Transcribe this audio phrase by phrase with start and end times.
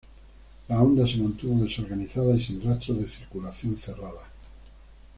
[0.67, 4.27] La onda se mantuvo desorganizada y sin rastros de circulación cerrada.